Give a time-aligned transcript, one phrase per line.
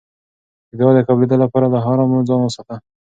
[0.69, 2.75] د دعا د قبلېدو لپاره له حرامو ځان وساته.